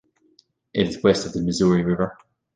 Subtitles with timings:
[0.73, 2.17] It is west of the Missouri River.